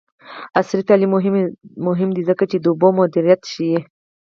[0.57, 1.11] عصري تعلیم
[1.87, 3.77] مهم دی ځکه چې د اوبو مدیریت ښيي.